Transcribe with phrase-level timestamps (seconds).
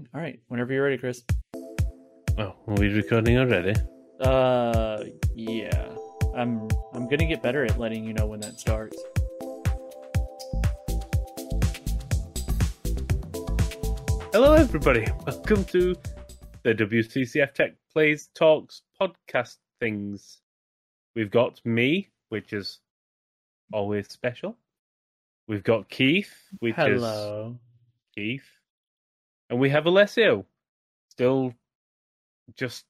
[0.00, 0.08] recording?
[0.14, 1.22] All right, whenever you're ready, Chris.
[2.38, 3.74] Oh, are we recording already?
[4.20, 5.88] Uh, yeah.
[6.34, 8.96] I'm I'm gonna get better at letting you know when that starts.
[14.32, 15.06] Hello, everybody.
[15.26, 15.96] Welcome to
[16.62, 20.40] the WCCF Tech Plays Talks podcast things.
[21.16, 22.78] We've got me, which is
[23.72, 24.56] always special.
[25.48, 27.58] We've got Keith, which is Hello.
[28.14, 28.46] Keith.
[29.50, 30.46] And we have Alessio,
[31.08, 31.52] still
[32.56, 32.84] just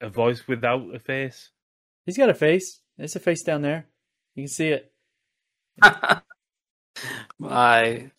[0.00, 1.50] a voice without a face.
[2.04, 2.80] He's got a face.
[2.98, 3.86] There's a face down there.
[4.34, 4.92] You can see it.
[7.40, 8.10] Bye.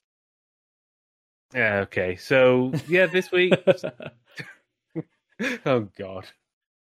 [1.53, 2.15] Yeah, okay.
[2.15, 3.53] So, yeah, this week.
[5.65, 6.25] oh, God.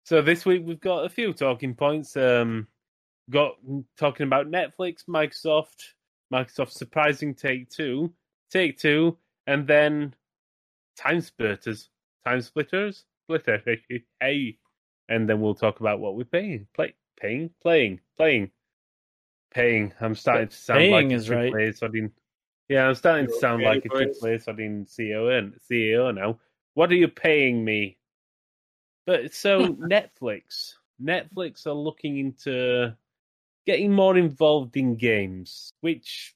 [0.05, 2.16] So, this week we've got a few talking points.
[2.19, 2.69] Um,
[3.30, 3.55] got
[3.97, 5.95] talking about Netflix, Microsoft,
[6.33, 8.13] Microsoft surprising Take Two,
[8.51, 9.16] Take Two,
[9.47, 10.15] and then
[10.96, 11.88] Time Splitters,
[12.24, 13.62] Time Splitters, Splitter,
[14.20, 14.59] hey,
[15.09, 18.51] and then we'll talk about what we're paying, play, paying, playing, playing,
[19.52, 19.93] paying.
[20.01, 21.52] I'm starting to sound Paying like is a right.
[21.52, 22.12] Play, so I didn't,
[22.68, 24.21] yeah, I'm starting to You're sound paying like a for trick it.
[24.21, 26.38] player, so I didn't CEO and CEO now.
[26.74, 27.99] What are you paying me?
[29.06, 32.96] But so Netflix, Netflix are looking into
[33.66, 36.34] getting more involved in games, which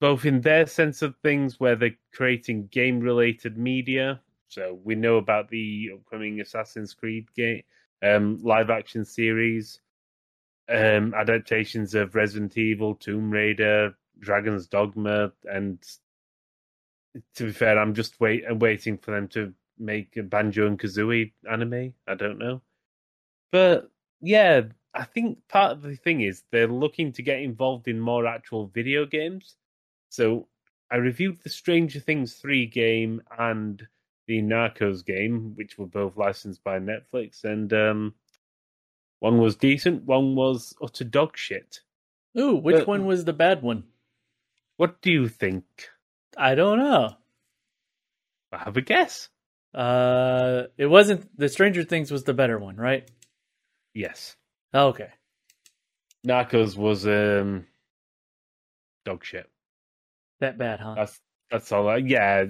[0.00, 4.20] both in their sense of things where they're creating game related media.
[4.48, 7.62] So we know about the upcoming Assassin's Creed game
[8.02, 9.80] um, live action series,
[10.68, 15.82] um, adaptations of Resident Evil, Tomb Raider, Dragon's Dogma, and
[17.34, 21.32] to be fair, I'm just wait waiting for them to make a Banjo and Kazooie
[21.50, 21.94] anime.
[22.06, 22.62] I don't know,
[23.50, 23.90] but
[24.20, 24.62] yeah,
[24.94, 28.68] I think part of the thing is they're looking to get involved in more actual
[28.68, 29.56] video games.
[30.08, 30.48] So
[30.90, 33.86] I reviewed the Stranger Things 3 game and
[34.26, 38.14] the Narcos game, which were both licensed by Netflix, and um,
[39.20, 41.80] one was decent, one was utter dog shit.
[42.38, 43.84] Ooh, which Uh, one was the bad one?
[44.76, 45.64] What do you think?
[46.36, 47.16] I don't know.
[48.52, 49.28] I have a guess.
[49.74, 53.10] Uh, it wasn't the Stranger Things was the better one, right?
[53.94, 54.36] Yes.
[54.72, 55.10] Oh, okay.
[56.26, 57.66] Narcos was um,
[59.04, 59.48] dog shit.
[60.40, 60.94] That bad, huh?
[60.96, 61.88] That's that's all.
[61.88, 62.44] I, yeah,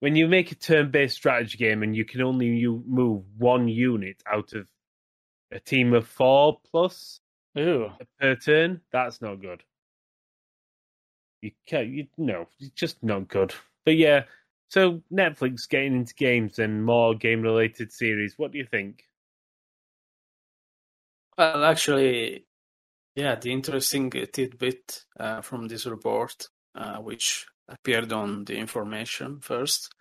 [0.00, 4.22] when you make a turn-based strategy game and you can only you move one unit
[4.30, 4.68] out of
[5.50, 7.20] a team of four plus
[7.58, 7.90] Ooh.
[8.20, 9.62] per turn, that's not good.
[11.42, 11.88] You can't.
[11.88, 13.54] You no, it's just not good.
[13.84, 14.24] But yeah,
[14.68, 18.34] so Netflix getting into games and more game-related series.
[18.36, 19.04] What do you think?
[21.38, 22.46] Well, actually,
[23.14, 29.92] yeah, the interesting tidbit uh, from this report, uh, which appeared on the information first,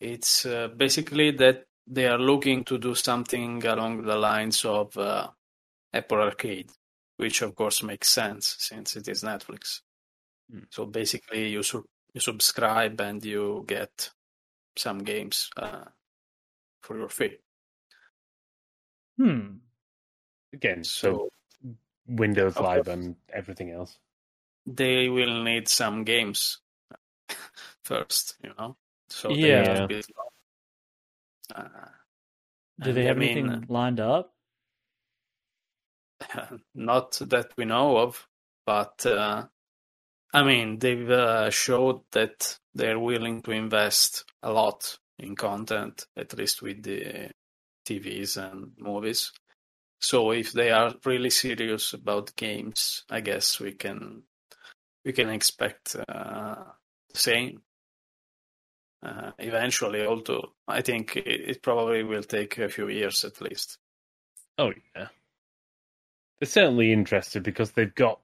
[0.00, 5.28] it's uh, basically that they are looking to do something along the lines of uh,
[5.92, 6.70] Apple Arcade,
[7.16, 9.80] which of course makes sense since it is Netflix.
[10.50, 10.64] Hmm.
[10.70, 14.10] So basically, you su- you subscribe and you get
[14.76, 15.84] some games uh,
[16.82, 17.38] for your fee.
[19.18, 19.56] Hmm.
[20.52, 21.30] Again, so,
[21.62, 21.72] So
[22.06, 23.98] Windows Live and everything else.
[24.66, 26.60] They will need some games
[27.84, 28.76] first, you know.
[29.08, 29.62] So they Yeah.
[29.62, 30.32] have to build up.
[31.54, 31.88] Uh,
[32.80, 34.34] Do they I have mean, anything lined up?
[36.74, 38.26] not that we know of,
[38.64, 39.46] but uh,
[40.32, 46.36] I mean, they've uh, showed that they're willing to invest a lot in content, at
[46.36, 47.30] least with the
[47.86, 49.32] TVs and movies.
[50.00, 54.24] So if they are really serious about games, I guess we can
[55.06, 56.64] we can expect uh,
[57.12, 57.62] the same.
[59.02, 63.78] Uh, eventually, although I think it, it probably will take a few years at least.
[64.58, 65.08] Oh yeah,
[66.40, 68.20] they're certainly interested because they've got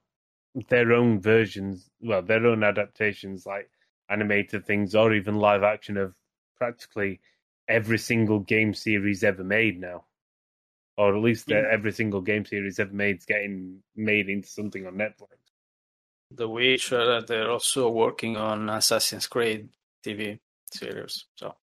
[0.68, 3.70] their own versions, well, their own adaptations, like
[4.10, 6.14] animated things or even live action of
[6.56, 7.20] practically
[7.68, 10.04] every single game series ever made now,
[10.96, 11.62] or at least Yeah.
[11.70, 15.41] every single game series ever made is getting made into something on Netflix.
[16.36, 19.68] The Witcher, they're also working on Assassin's Creed
[20.04, 20.38] TV
[20.70, 21.24] series.
[21.36, 21.54] So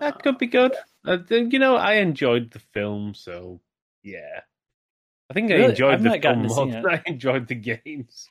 [0.00, 0.74] That uh, could be good.
[1.06, 3.60] Uh, you know, I enjoyed the film, so
[4.02, 4.40] yeah.
[5.30, 8.28] I think I enjoyed I've the film more than I enjoyed the games.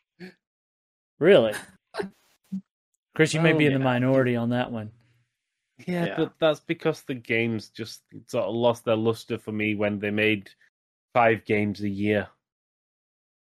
[1.20, 1.54] Really?
[3.16, 4.92] Chris, you may Oh, be in the minority on that one.
[5.88, 6.16] Yeah, Yeah.
[6.18, 10.12] but that's because the games just sort of lost their luster for me when they
[10.12, 10.50] made
[11.14, 12.28] five games a year.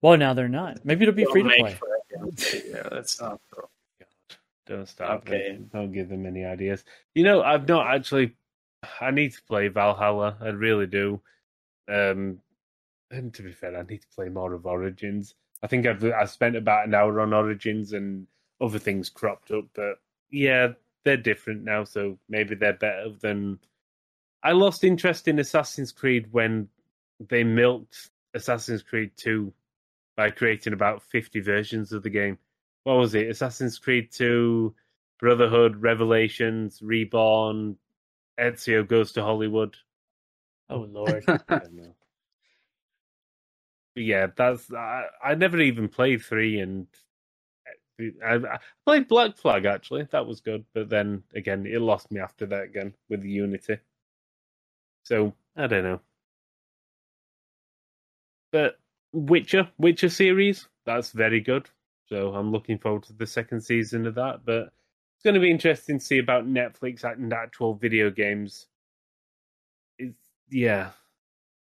[0.03, 0.85] Well, now they're not.
[0.85, 1.75] Maybe it'll be don't free to play.
[1.75, 1.89] for
[2.67, 3.65] yeah, that's not true.
[4.67, 5.23] Don't start.
[5.23, 5.53] Okay.
[5.53, 5.71] Them.
[5.73, 6.85] Don't give them any ideas.
[7.15, 8.37] You know, I've not actually.
[9.01, 10.37] I need to play Valhalla.
[10.41, 11.21] I really do.
[11.89, 12.41] Um,
[13.11, 15.35] and to be fair, I need to play more of Origins.
[15.63, 18.27] I think I've I spent about an hour on Origins and
[18.61, 19.99] other things cropped up, but
[20.31, 20.69] yeah,
[21.05, 23.59] they're different now, so maybe they're better than.
[24.43, 26.69] I lost interest in Assassin's Creed when
[27.29, 29.53] they milked Assassin's Creed 2
[30.17, 32.39] by creating about 50 versions of the game.
[32.85, 33.31] What was it?
[33.31, 34.75] Assassin's Creed 2,
[35.19, 37.77] Brotherhood, Revelations, Reborn,
[38.39, 39.77] Ezio Goes to Hollywood.
[40.69, 41.25] Oh lord.
[41.29, 41.95] I don't know.
[43.95, 46.87] But yeah, that's I, I never even played three, and
[48.01, 50.09] uh, I, I played Black Flag actually.
[50.11, 53.79] That was good, but then again, it lost me after that again with Unity.
[55.05, 56.01] So I don't know.
[58.51, 58.79] But
[59.13, 61.69] Witcher, Witcher series, that's very good.
[62.09, 64.41] So I'm looking forward to the second season of that.
[64.45, 64.73] But
[65.17, 68.67] it's going to be interesting to see about Netflix and actual video games.
[69.99, 70.19] It's,
[70.51, 70.91] yeah,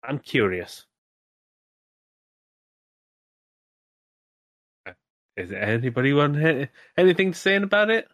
[0.03, 0.85] I'm curious.
[4.85, 4.93] Uh,
[5.37, 8.07] is anybody want anything to say about it?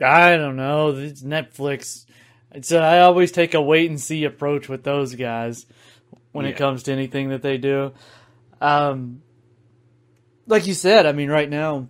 [0.00, 0.90] I don't know.
[0.90, 2.06] It's Netflix.
[2.52, 5.66] It's uh, I always take a wait and see approach with those guys
[6.32, 7.92] when it comes to anything that they do.
[8.60, 9.22] Um,
[10.46, 11.88] like you said, I mean, right now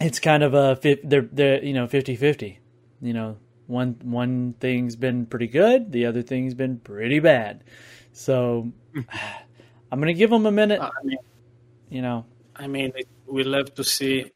[0.00, 2.58] it's kind of a they're they're you know 50-50.
[3.00, 7.64] You know, one one thing's been pretty good, the other thing's been pretty bad.
[8.12, 8.72] So
[9.92, 10.88] I'm gonna give them a minute.
[10.88, 11.18] I mean,
[11.90, 12.26] You know,
[12.56, 12.92] I mean,
[13.26, 14.32] we'll have to see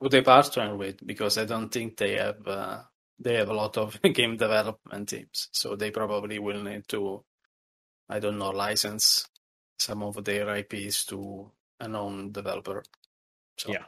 [0.00, 2.82] who they partner with because I don't think they have uh,
[3.18, 7.24] they have a lot of game development teams, so they probably will need to,
[8.08, 9.26] I don't know, license
[9.78, 11.50] some of their IPs to
[11.80, 12.82] a known developer.
[13.58, 13.84] So, Yeah.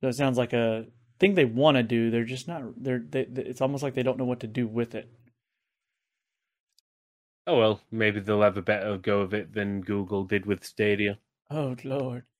[0.00, 0.86] so it sounds like a
[1.18, 2.10] thing they want to do.
[2.10, 2.62] They're just not.
[2.82, 2.98] They're.
[3.00, 5.08] They, they- it's almost like they don't know what to do with it.
[7.46, 11.18] Oh well, maybe they'll have a better go of it than Google did with Stadia.
[11.50, 12.24] Oh lord.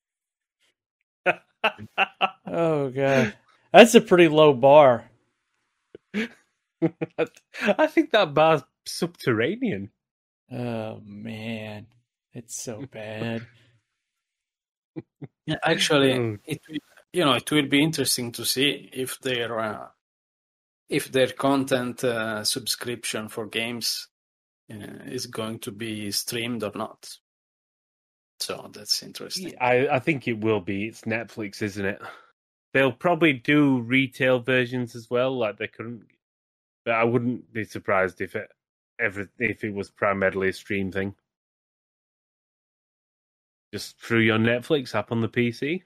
[2.47, 3.35] Oh god.
[3.73, 5.11] That's a pretty low bar.
[6.15, 9.91] I think that bar's subterranean.
[10.50, 11.87] Oh man.
[12.37, 13.47] It's so bad.
[15.47, 16.41] Yeah, actually, Mm.
[16.44, 16.79] it will-
[17.12, 19.88] you know it will be interesting to see if their uh,
[20.91, 24.09] if their content uh, subscription for games
[24.73, 27.09] uh, is going to be streamed or not.
[28.41, 29.55] So that's interesting.
[29.61, 30.87] I, I think it will be.
[30.89, 32.03] It's Netflix, isn't it?
[32.75, 36.05] They'll probably do retail versions as well, like they couldn't.
[36.85, 38.49] But I wouldn't be surprised if it
[39.00, 41.15] ever if it was primarily a stream thing.
[43.73, 45.83] Just through your Netflix app on the PC,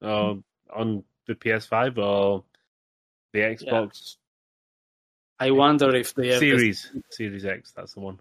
[0.00, 0.80] or mm-hmm.
[0.80, 2.44] on the PS5, or
[3.32, 4.16] the Xbox
[5.40, 7.72] I wonder if they have the- Series Series X.
[7.72, 8.20] That's the one.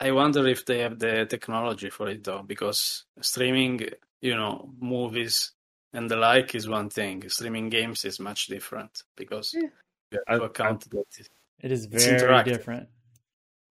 [0.00, 3.88] I wonder if they have the technology for it though, because streaming,
[4.20, 5.52] you know, movies
[5.92, 7.28] and the like is one thing.
[7.28, 9.68] Streaming games is much different because Yeah.
[10.10, 11.28] you have to I- account that
[11.60, 12.88] It is very different.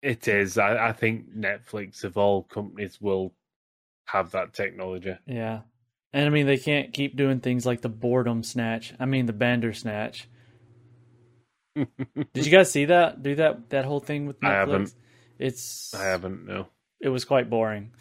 [0.01, 0.57] It is.
[0.57, 3.33] I, I think Netflix of all companies will
[4.05, 5.15] have that technology.
[5.25, 5.61] Yeah.
[6.11, 8.93] And I mean they can't keep doing things like the boredom snatch.
[8.99, 10.27] I mean the Bandersnatch.
[11.75, 13.23] Did you guys see that?
[13.23, 14.47] Do that that whole thing with Netflix?
[14.49, 14.95] I haven't.
[15.39, 16.45] It's I haven't.
[16.45, 16.67] No.
[17.01, 17.91] it was quite boring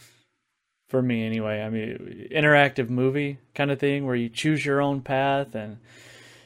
[0.88, 1.62] for me anyway.
[1.62, 5.78] I mean, interactive movie kind of thing where you choose your own path and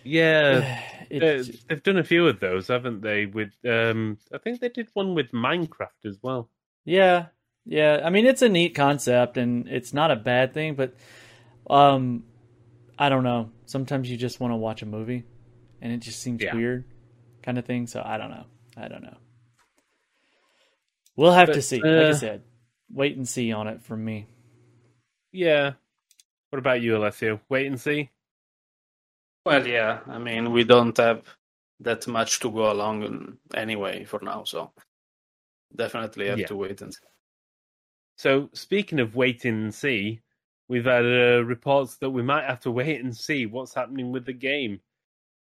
[0.04, 0.80] Yeah,
[1.10, 3.26] it, they've done a few of those, haven't they?
[3.26, 6.48] With um, I think they did one with Minecraft as well.
[6.84, 7.26] yeah,
[7.66, 8.00] yeah.
[8.04, 10.94] I mean, it's a neat concept and it's not a bad thing, but
[11.68, 12.24] um,
[12.98, 13.50] I don't know.
[13.66, 15.24] Sometimes you just want to watch a movie
[15.82, 16.54] and it just seems Yeah.
[16.54, 16.84] weird,
[17.42, 17.86] kind of thing.
[17.86, 18.46] So I don't know.
[18.76, 19.16] I don't know.
[21.16, 21.80] We'll have to But, see.
[21.80, 22.42] Like I uh, said,
[22.92, 24.26] wait and see on it from me.
[25.32, 25.72] Yeah.
[26.50, 27.40] What about you, Alessio?
[27.48, 28.10] Wait and see.
[29.44, 31.22] Well, yeah, I mean, we don't have
[31.80, 34.72] that much to go along anyway for now, so
[35.74, 36.46] definitely have Yeah.
[36.48, 37.00] to wait and see.
[38.16, 40.20] So, speaking of waiting and see,
[40.68, 44.24] we've had uh, reports that we might have to wait and see what's happening with
[44.24, 44.80] the game.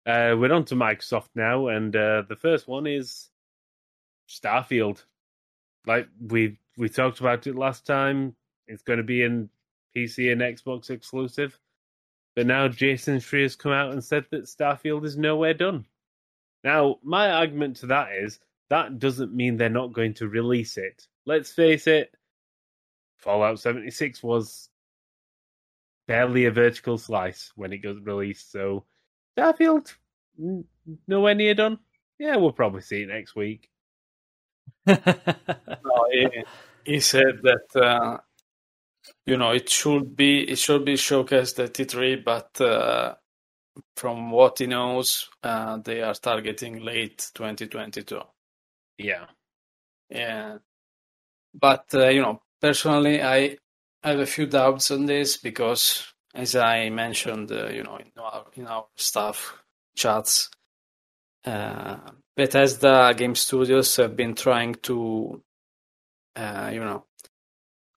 [0.06, 3.30] Uh, we're on to Microsoft now, and uh, the first one is
[4.28, 5.04] Starfield.
[5.86, 8.34] Like we we talked about it last time,
[8.66, 9.48] it's going to be in
[9.96, 11.58] PC and Xbox exclusive.
[12.34, 15.86] But now Jason Schreier has come out and said that Starfield is nowhere done.
[16.64, 18.40] Now, my argument to that is
[18.70, 21.06] that doesn't mean they're not going to release it.
[21.26, 22.12] Let's face it,
[23.24, 24.68] Fallout 76 was
[26.06, 28.52] barely a vertical slice when it got released.
[28.52, 28.84] So
[29.36, 29.94] Starfield,
[31.08, 31.78] nowhere near done.
[32.18, 33.70] Yeah, we'll probably see it next week.
[34.86, 34.96] no,
[36.12, 36.44] he,
[36.84, 38.18] he said that uh,
[39.24, 43.14] you know it should be it should be showcased at E3, but uh,
[43.96, 48.20] from what he knows, uh, they are targeting late 2022.
[48.98, 49.26] Yeah,
[50.10, 50.58] yeah.
[51.54, 53.58] But uh, you know, personally, I
[54.02, 58.46] have a few doubts on this because, as I mentioned, uh, you know, in our
[58.54, 59.62] in our staff
[59.94, 60.48] chats,
[61.44, 61.98] uh,
[62.34, 65.42] Bethesda game studios have been trying to,
[66.36, 67.04] uh, you know,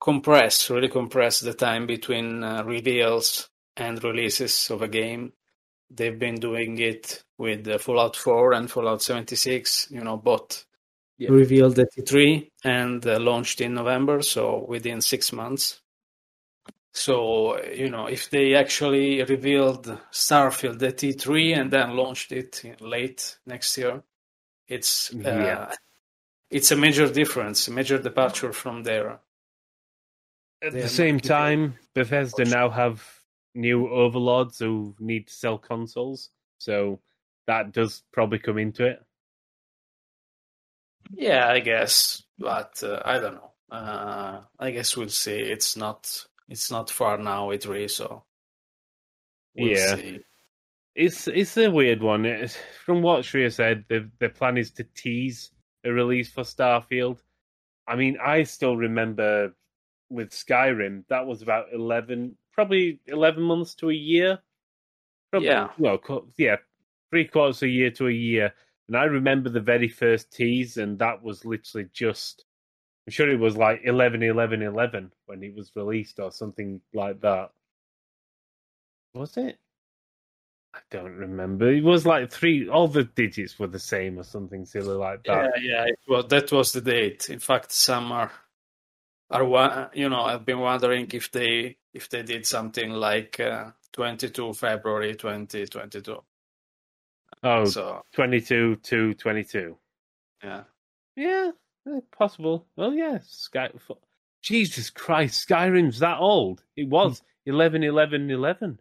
[0.02, 5.32] compress, really compress the time between uh, reveals and releases of a game.
[5.90, 10.67] They've been doing it with Fallout 4 and Fallout 76, you know, both
[11.18, 11.30] yeah.
[11.30, 15.82] revealed at E3 and uh, launched in November, so within six months.
[16.94, 23.38] So, you know, if they actually revealed Starfield at E3 and then launched it late
[23.46, 24.02] next year,
[24.68, 25.72] it's uh, yeah.
[26.50, 29.20] it's a major difference, a major departure from there.
[30.64, 33.08] At the same time, Bethesda now have
[33.54, 37.00] new overlords who need to sell consoles, so
[37.46, 39.04] that does probably come into it.
[41.12, 43.52] Yeah, I guess, but uh, I don't know.
[43.72, 45.38] Uh, I guess we'll see.
[45.38, 48.24] It's not it's not far now, E3, so
[49.56, 49.96] we'll yeah.
[49.96, 50.20] See.
[50.96, 52.26] It's it's a weird one.
[52.26, 55.52] It's, from what Schreier said, the the plan is to tease
[55.86, 57.20] a release for Starfield.
[57.88, 59.54] I mean, I still remember
[60.10, 64.40] with Skyrim that was about eleven, probably eleven months to a year.
[65.30, 65.68] Probably, yeah.
[65.78, 66.00] Well,
[66.38, 66.56] yeah,
[67.12, 68.54] three quarters a year to a year.
[68.88, 72.46] And I remember the very first tease, and that was literally just.
[73.06, 77.22] I'm sure it was like 11, 11, 11 when it was released, or something like
[77.22, 77.52] that.
[79.14, 79.60] Was it?
[80.74, 81.72] I don't remember.
[81.72, 82.70] It was like three.
[82.70, 85.54] All the digits were the same, or something silly like that.
[85.62, 85.92] Yeah, yeah.
[86.08, 87.30] Well, that was the date.
[87.30, 88.32] In fact, some are
[89.30, 94.54] are you know I've been wondering if they if they did something like uh, 22
[94.54, 96.22] February 2022.
[97.44, 99.78] Oh, so 22 to 22.
[100.44, 100.64] Yeah.
[101.16, 101.52] Yeah,
[101.88, 102.66] eh, possible.
[102.76, 103.70] Well, yeah, Sky.
[104.42, 106.64] Jesus Christ, Skyrim's that old.
[106.76, 108.80] It was 11, 11, 11.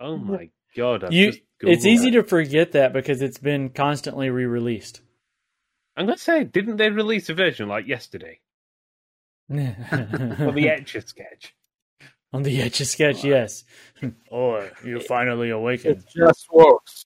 [0.00, 1.04] Oh my God.
[1.04, 5.02] I've you, it's easy to forget that because it's been constantly re released.
[5.96, 8.40] I'm going to say, didn't they release a version like yesterday?
[9.50, 11.54] On the Etch a Sketch.
[12.32, 13.64] On the Etch a Sketch, yes.
[14.30, 15.96] or you finally awakened.
[15.96, 17.04] It just works.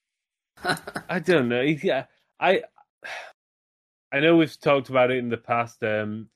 [1.09, 1.61] I don't know.
[1.61, 2.07] Yeah,
[2.41, 2.63] I
[4.13, 5.83] I know we've talked about it in the past.
[5.83, 6.29] Um,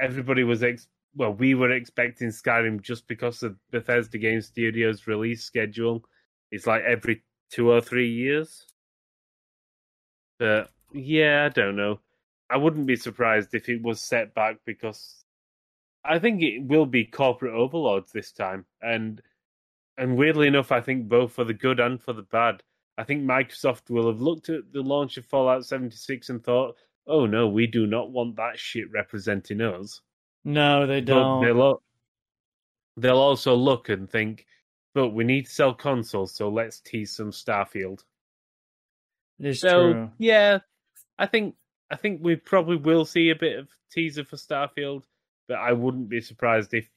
[0.00, 5.44] everybody was ex- well, we were expecting Skyrim just because of Bethesda Game Studios' release
[5.44, 6.04] schedule.
[6.50, 8.66] It's like every two or three years.
[10.38, 12.00] But yeah, I don't know.
[12.50, 15.24] I wouldn't be surprised if it was set back because
[16.04, 19.20] I think it will be corporate overlords this time, and
[19.96, 22.62] and weirdly enough, I think both for the good and for the bad.
[22.98, 27.26] I think Microsoft will have looked at the launch of Fallout 76 and thought, "Oh
[27.26, 30.00] no, we do not want that shit representing us."
[30.44, 31.40] No, they don't.
[31.40, 31.82] But they'll,
[32.96, 34.46] they'll also look and think,
[34.94, 38.04] "But we need to sell consoles, so let's tease some Starfield."
[39.38, 40.10] It's so, true.
[40.18, 40.58] Yeah,
[41.18, 41.56] I think
[41.90, 45.02] I think we probably will see a bit of teaser for Starfield,
[45.48, 46.88] but I wouldn't be surprised if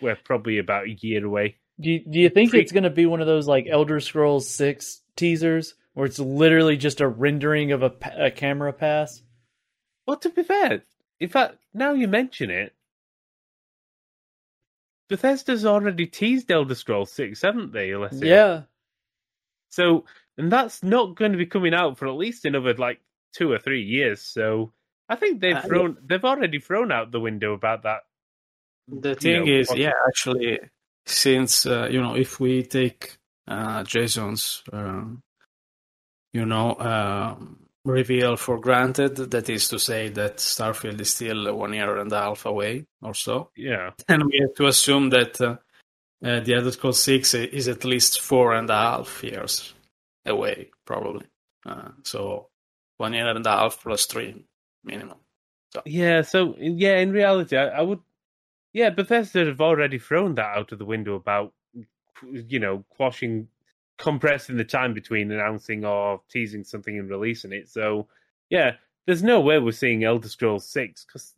[0.00, 1.56] we're probably about a year away.
[1.80, 4.00] Do you, do you think Pre- it's going to be one of those like Elder
[4.00, 9.22] Scrolls Six teasers where it's literally just a rendering of a, a camera pass?
[10.06, 10.82] Well, to be fair,
[11.20, 12.72] in fact, now you mention it,
[15.08, 17.90] Bethesda's already teased Elder Scrolls Six, haven't they?
[17.90, 18.26] Alessio?
[18.26, 18.62] Yeah.
[19.70, 20.04] So,
[20.36, 23.00] and that's not going to be coming out for at least another like
[23.34, 24.22] two or three years.
[24.22, 24.72] So,
[25.08, 28.00] I think they've uh, thrown, they've already thrown out the window about that.
[28.86, 30.60] The thing know, is, yeah, actually,
[31.06, 33.18] since uh, you know, if we take
[33.48, 35.04] uh, Jason's, uh,
[36.32, 39.16] you know, um, reveal for granted.
[39.16, 43.14] That is to say that Starfield is still one year and a half away or
[43.14, 43.50] so.
[43.56, 43.90] Yeah.
[44.08, 45.56] And we have to assume that uh,
[46.24, 49.72] uh, the Elder Scrolls 6 is at least four and a half years
[50.26, 51.26] away, probably.
[51.64, 52.48] Uh, so
[52.98, 54.44] one year and a half plus three
[54.84, 55.18] minimum.
[55.72, 55.82] So.
[55.84, 58.00] Yeah, so yeah, in reality, I, I would.
[58.72, 61.52] Yeah, Bethesda have already thrown that out of the window about,
[62.30, 63.48] you know, quashing
[63.98, 67.68] compressing the time between announcing or teasing something and releasing it.
[67.68, 68.06] So,
[68.48, 68.72] yeah,
[69.06, 71.34] there's no way we're seeing Elder Scrolls 6 because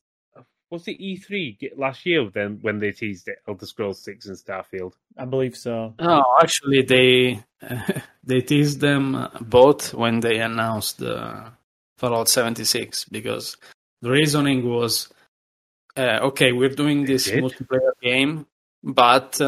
[0.70, 4.36] Was it E3 ge- last year then when they teased it, Elder Scrolls Six and
[4.36, 4.92] Starfield?
[5.18, 5.94] I believe so.
[5.98, 7.42] No, actually, they
[8.24, 11.50] they teased them both when they announced uh,
[11.98, 13.56] Fallout 76 because
[14.00, 15.08] the reasoning was,
[15.96, 18.46] uh, okay, we're doing this multiplayer game,
[18.84, 19.40] but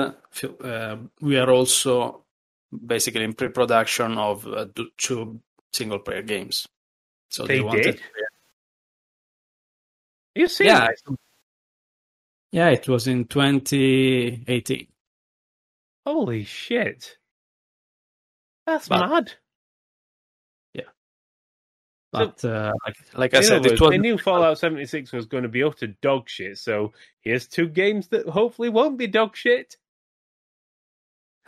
[0.63, 2.25] uh, we are also
[2.87, 5.41] basically in pre-production of uh, two
[5.73, 6.67] single-player games.
[7.31, 7.83] So They they, wanted.
[7.83, 8.01] did?
[10.35, 10.65] You see?
[10.67, 11.19] Yeah, it-
[12.53, 14.87] yeah, it was in 2018.
[16.07, 17.17] Holy shit!
[18.67, 19.33] That's But- mad.
[20.75, 20.83] Yeah.
[22.13, 25.45] But uh, like, like I said, it words, was they knew Fallout 76 was going
[25.45, 29.77] to be utter dog shit, so here's two games that hopefully won't be dog shit.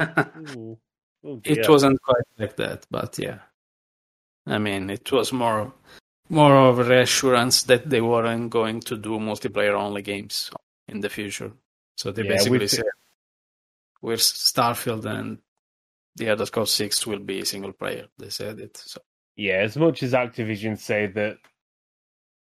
[0.01, 0.79] Ooh.
[1.27, 3.39] Oh, It wasn't quite like that, but yeah.
[4.47, 5.73] I mean, it was more
[6.29, 10.51] more of a reassurance that they weren't going to do multiplayer only games
[10.89, 11.53] in the future.
[11.97, 12.85] So they Yeah, basically said,
[14.03, 15.39] "We're Starfield and
[16.17, 18.77] the Elder Scrolls Six will be single player." They said it.
[18.77, 19.01] So
[19.37, 21.39] Yeah, as much as Activision say that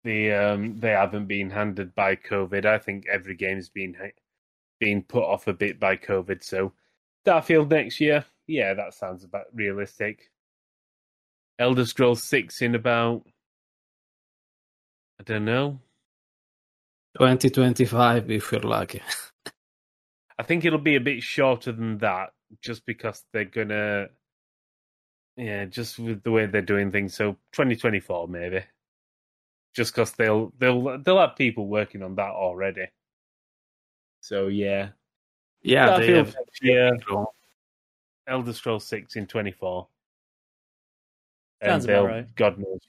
[0.03, 4.17] the um, they haven't been handed by COVID, I think every game's been ha-
[4.79, 6.43] been put off a bit by COVID.
[6.43, 6.73] So
[7.25, 10.31] Starfield next year, yeah, that sounds about realistic.
[11.59, 13.23] Elder Scrolls Six in about
[15.19, 15.79] I don't know.
[17.17, 19.01] 2025, if you're lucky.
[20.39, 22.29] I think it'll be a bit shorter than that,
[22.61, 24.07] just because they're gonna,
[25.35, 27.13] yeah, just with the way they're doing things.
[27.13, 28.63] So 2024 maybe,
[29.75, 32.85] just because they'll they'll they'll have people working on that already.
[34.21, 34.89] So yeah,
[35.61, 36.35] yeah, Starfield have.
[36.35, 36.97] next year,
[38.27, 39.87] Elder Scrolls Six in 24,
[41.61, 42.35] and about right.
[42.35, 42.81] God knows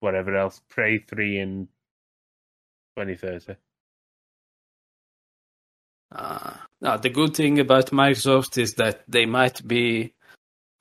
[0.00, 0.60] whatever else.
[0.68, 1.68] Prey three in
[2.96, 3.56] 2030.
[6.14, 10.12] Uh, no, the good thing about Microsoft is that they might be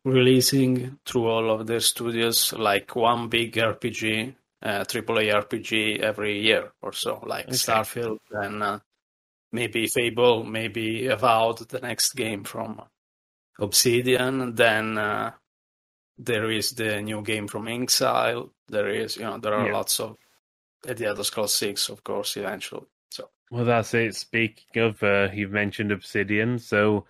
[0.03, 6.73] releasing through all of their studios like one big RPG, uh, AAA RPG every year
[6.81, 7.53] or so, like Okay.
[7.55, 8.79] Starfield and uh,
[9.51, 12.81] maybe Fable, maybe Avowed, the next game from
[13.59, 14.55] Obsidian.
[14.55, 15.31] Then uh,
[16.17, 18.53] there is the new game from Inxile.
[18.67, 19.73] There is, you know, there are Yeah.
[19.73, 20.17] lots of
[20.83, 22.85] The Elder Scrolls 6, of course, eventually.
[23.09, 23.29] So.
[23.51, 24.15] Well, that's it.
[24.15, 27.05] Speaking of, uh, you've mentioned Obsidian, so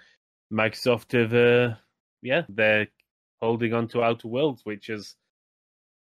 [0.51, 1.75] Microsoft have, uh,
[2.21, 2.87] yeah, they're
[3.41, 5.15] holding on to Outer Worlds, which is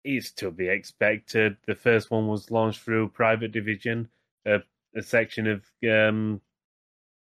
[0.04, 1.58] is to be expected.
[1.66, 4.08] The first one was launched through Private Division,
[4.46, 4.60] a,
[4.98, 6.42] a section of um,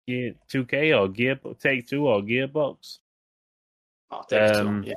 [0.08, 3.00] Gear 2K or Gear Take Two or Gearbox.
[4.12, 4.94] Oh, take two, Um, yeah.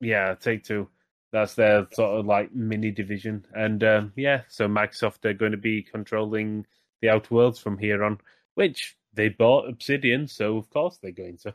[0.00, 0.88] Yeah, Take Two.
[1.32, 5.58] That's their sort of like mini division, and um, yeah, so Microsoft are going to
[5.58, 6.66] be controlling
[7.00, 8.18] the Outer Worlds from here on,
[8.54, 11.54] which they bought Obsidian, so of course they're going to.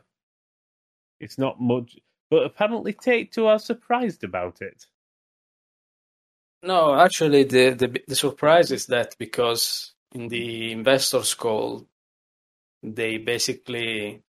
[1.20, 1.98] It's not much,
[2.30, 4.86] but apparently Take Two are surprised about it.
[6.62, 11.86] No, actually, the, the the surprise is that because in the investors call,
[12.82, 14.22] they basically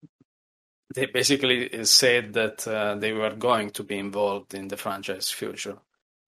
[0.94, 5.78] they basically said that uh, they were going to be involved in the franchise future,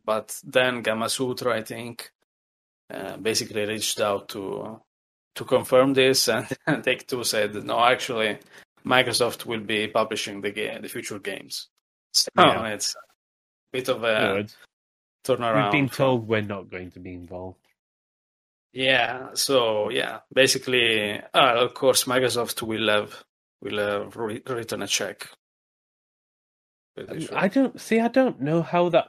[0.05, 2.11] but then Gamasutra, I think,
[2.93, 4.81] uh, basically reached out to
[5.35, 6.47] to confirm this, and
[6.83, 8.39] Take Two said, no, actually,
[8.85, 11.69] Microsoft will be publishing the game, the future games.
[12.13, 12.67] So Yeah.
[12.69, 12.99] it's a
[13.73, 14.57] bit of a words,
[15.25, 15.65] turnaround.
[15.65, 17.66] We've been told we're not going to be involved.
[18.73, 23.25] Yeah, so yeah, basically, uh, of course, Microsoft will have
[23.63, 25.29] will have re- written a check.
[26.97, 27.37] Sure.
[27.37, 28.01] I don't see.
[28.01, 29.09] I don't know how that.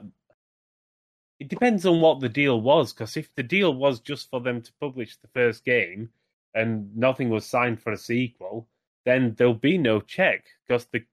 [1.40, 4.60] It depends on what the deal was, because if the deal was just for them
[4.62, 6.10] to publish the first game
[6.54, 8.66] and nothing was signed for a sequel,
[9.04, 11.04] then there'll be no check because the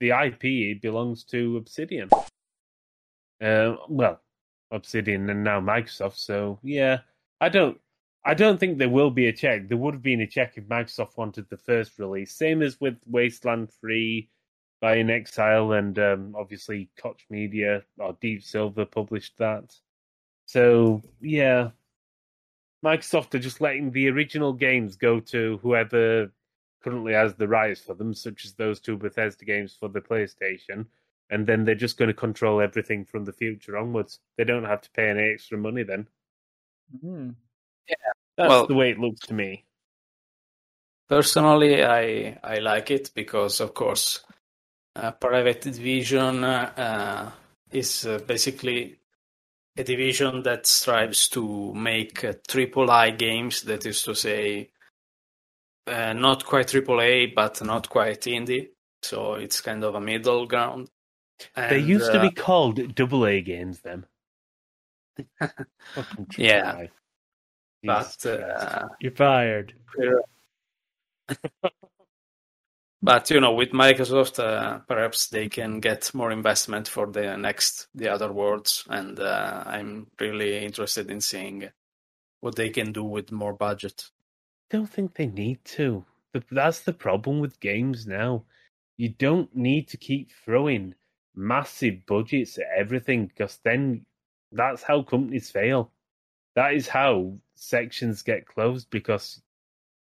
[0.00, 2.08] the IP belongs to Obsidian.
[3.40, 4.20] Uh, well,
[4.70, 6.16] Obsidian and now Microsoft.
[6.16, 7.00] So yeah,
[7.40, 7.80] I don't.
[8.22, 9.68] I don't think there will be a check.
[9.68, 12.96] There would have been a check if Microsoft wanted the first release, same as with
[13.06, 14.28] Wasteland Three
[14.80, 19.74] by inXile, and um, obviously Koch Media or Deep Silver published that.
[20.44, 21.70] So yeah,
[22.84, 26.30] Microsoft are just letting the original games go to whoever
[26.82, 30.86] currently has the rights for them, such as those two Bethesda games for the PlayStation,
[31.30, 34.18] and then they're just going to control everything from the future onwards.
[34.36, 36.08] They don't have to pay any extra money then.
[37.00, 37.30] Hmm.
[38.36, 39.64] That's Well- the way it looks to me.
[41.08, 44.20] Personally, I I like it because, of course,
[44.94, 47.32] uh, Private Division uh,
[47.72, 49.00] is uh, basically
[49.76, 53.62] a division that strives to make uh, triple I games.
[53.62, 54.70] That is to say,
[55.88, 58.68] uh, not quite triple A, but not quite indie.
[59.02, 60.90] So it's kind of a middle ground.
[61.56, 64.06] they And, used to uh, be called double A games then.
[65.94, 66.86] Fucking Yeah.
[67.82, 69.74] But uh, You're fired.
[73.02, 77.88] but you know, with Microsoft, uh, perhaps they can get more investment for the next
[77.94, 81.70] the Outer Worlds, and uh, I'm really interested in seeing
[82.40, 84.04] what they can do with more budget.
[84.70, 86.04] don't think they need to.
[86.32, 88.44] But that's the problem with games now.
[88.96, 90.94] You don't need to keep throwing
[91.34, 94.04] massive budgets at everything because then
[94.52, 95.92] that's how companies fail.
[96.54, 99.40] That is how sections get closed because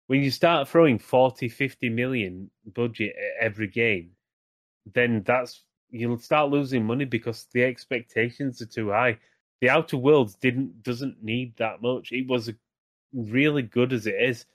[0.07, 4.11] when you start throwing 40, 50 million budget at every game,
[4.93, 9.19] then that's you'll start losing money because the expectations are too high.
[9.61, 12.11] The Outer Worlds didn't doesn't need that much.
[12.11, 12.51] It was
[13.13, 14.45] really good as it is.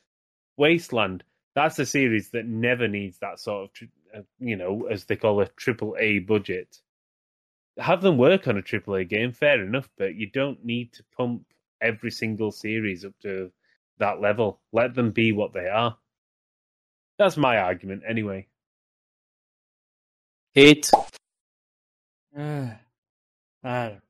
[0.57, 5.17] Wasteland, that's a series that never needs that sort of, uh, you know, as they
[5.17, 6.81] call a triple A budget.
[7.79, 11.05] Have them work on a triple A game, fair enough, but you don't need to
[11.17, 11.45] pump
[11.81, 13.51] every single series up to
[13.99, 14.61] that level.
[14.73, 15.97] Let them be what they are.
[17.19, 18.47] That's my argument, anyway.
[20.53, 20.91] Hate.
[22.37, 22.69] Uh,
[23.65, 24.03] I don't.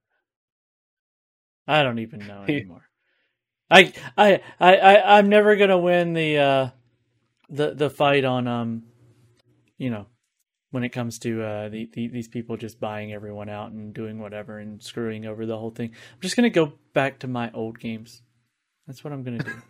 [1.67, 2.85] I don't even know anymore.
[3.71, 6.69] I I I I I'm never gonna win the uh
[7.49, 8.83] the the fight on um
[9.79, 10.07] you know
[10.75, 14.19] when it comes to uh the, the these people just buying everyone out and doing
[14.19, 15.91] whatever and screwing over the whole thing.
[15.91, 18.23] I'm just gonna go back to my old games.
[18.89, 19.51] That's what I'm gonna do.
[19.53, 19.63] I'm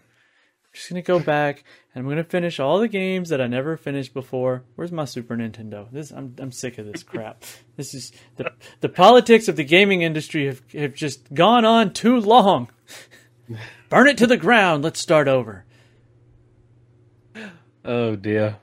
[0.72, 1.62] just gonna go back
[1.94, 4.64] and I'm gonna finish all the games that I never finished before.
[4.76, 5.92] Where's my Super Nintendo?
[5.92, 7.44] This I'm I'm sick of this crap.
[7.76, 12.18] This is the the politics of the gaming industry have have just gone on too
[12.18, 12.70] long.
[13.90, 14.82] Burn it to the ground.
[14.82, 15.66] Let's start over.
[17.84, 18.56] Oh dear.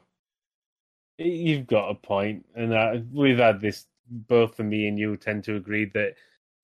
[1.23, 3.85] You've got a point, and uh, we've had this.
[4.09, 6.15] Both of me and you tend to agree that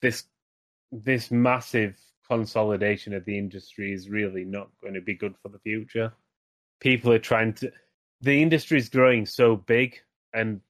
[0.02, 0.26] this
[0.92, 5.60] this massive consolidation of the industry is really not going to be good for the
[5.60, 6.12] future.
[6.80, 7.72] People are trying to.
[8.22, 10.00] The industry is growing so big,
[10.34, 10.62] and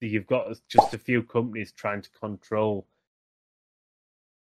[0.00, 2.86] you've got just a few companies trying to control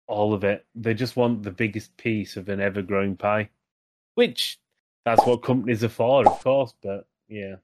[0.06, 0.64] all of it.
[0.74, 3.50] They just want the biggest piece of an ever growing pie,
[4.14, 4.58] which
[5.04, 6.74] that's what companies are for, of course.
[6.82, 7.56] But yeah,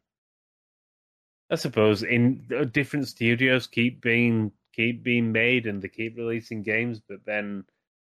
[1.50, 6.62] I suppose in uh, different studios keep being keep being made and they keep releasing
[6.62, 7.64] games, but then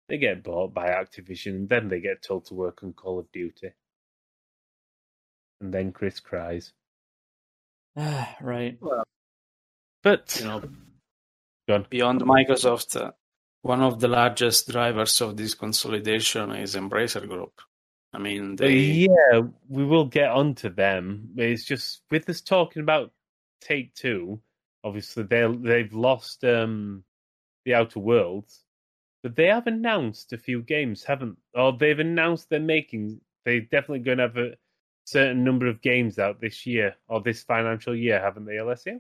[0.08, 3.32] they get bought by Activision, and then they get told to work on Call of
[3.32, 3.72] Duty,
[5.60, 6.74] and then Chris cries.
[7.98, 8.78] Ah, right.
[10.04, 10.62] But You know,
[11.68, 13.12] Go beyond Microsoft, uh,
[13.62, 17.62] one of the largest drivers of this consolidation is Embracer Group.
[18.14, 21.30] I mean, they yeah, we will get onto them.
[21.38, 23.14] It's just with us talking about
[23.62, 24.42] Take Two.
[24.84, 27.04] Obviously, they they've lost um,
[27.66, 28.64] the Outer Worlds,
[29.24, 31.38] but they have announced a few games, haven't?
[31.54, 33.22] Or they've announced they're making.
[33.46, 34.56] They're definitely going to have a
[35.06, 39.00] certain number of games out this year or this financial year, haven't they, Alessio?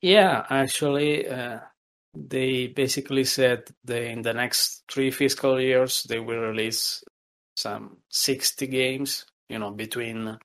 [0.00, 1.60] Yeah, actually, uh,
[2.14, 7.02] they basically said they in the next three fiscal years they will release
[7.56, 10.38] some 60 games, you know, between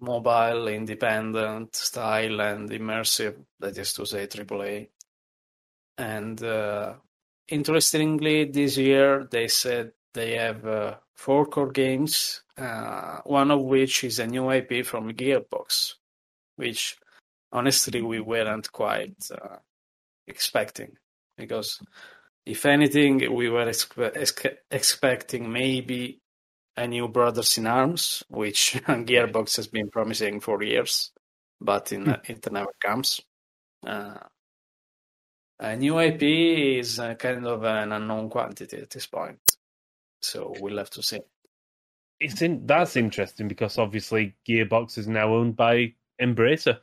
[0.00, 4.88] mobile, independent style, and immersive, that is to say, AAA.
[5.98, 6.94] And uh,
[7.48, 14.04] interestingly, this year they said they have uh, four core games, uh, one of which
[14.04, 15.94] is a new IP from Gearbox,
[16.56, 16.96] which
[17.52, 19.56] honestly we weren't quite uh,
[20.26, 20.96] expecting
[21.36, 21.80] because
[22.46, 26.19] if anything we were expe- expe- expecting maybe
[26.76, 31.12] a new brothers in arms which gearbox has been promising for years
[31.60, 33.20] but in, it never comes.
[33.86, 34.14] Uh,
[35.58, 39.38] a new ip is uh, kind of an unknown quantity at this point
[40.20, 41.20] so we'll have to see.
[42.18, 46.80] It's in, that's interesting because obviously Gearbox is now owned by Embracer,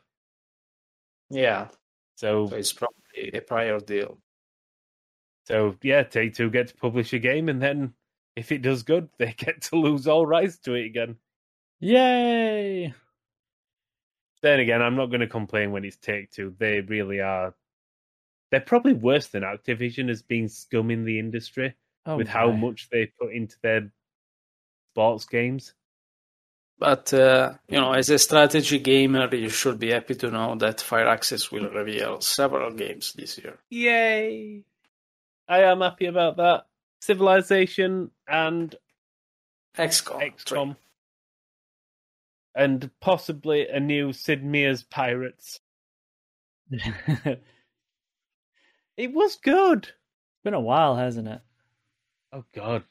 [1.30, 1.68] yeah.
[2.16, 4.18] So so it's probably a prior deal.
[5.46, 7.94] So yeah, Take Two get to publish a game, and then
[8.38, 11.18] if it does good, they get to lose all rights to it again.
[11.80, 12.94] Yay!
[14.42, 16.56] Then again, I'm not going to complain when it's Take Two.
[16.58, 17.56] They really are.
[18.52, 22.90] They're probably worse than Activision as being scum in the industry Oh, with how much
[22.90, 23.92] they put into their
[24.94, 25.74] sports games.
[26.80, 30.78] But uh, you know, as a strategy gamer, you should be happy to know that
[30.78, 33.58] Firaxis will reveal several games this year.
[33.72, 34.64] Yay!
[35.50, 36.67] I am happy about that.
[37.00, 38.76] Civilization and
[39.78, 40.34] XCOM.
[40.36, 40.76] XCOM.
[42.56, 45.60] And possibly a new Sid Meier's Pirates.
[48.98, 49.84] It was good.
[49.86, 51.42] It's been a while, hasn't it?
[52.34, 52.84] Oh, God.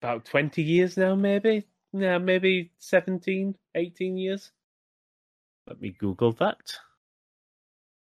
[0.00, 1.66] About 20 years now, maybe?
[1.92, 4.52] Yeah, maybe 17, 18 years.
[5.66, 6.78] Let me Google that.